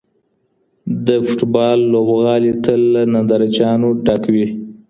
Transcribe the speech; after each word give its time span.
د 1.07 1.07
فوټبال 1.27 1.79
لوبغالي 1.93 2.51
تل 2.63 2.81
له 2.93 3.01
نندارچیانو 3.13 3.89
ډک 4.05 4.23
وي. 4.33 4.47